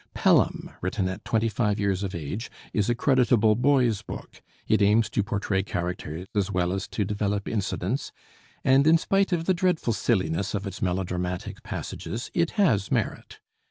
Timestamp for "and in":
8.63-8.97